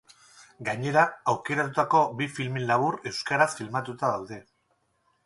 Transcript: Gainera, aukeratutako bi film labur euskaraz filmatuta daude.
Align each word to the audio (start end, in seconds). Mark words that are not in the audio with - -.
Gainera, 0.69 1.01
aukeratutako 1.33 2.01
bi 2.21 2.29
film 2.37 2.57
labur 2.71 2.97
euskaraz 3.11 3.49
filmatuta 3.61 4.11
daude. 4.15 4.41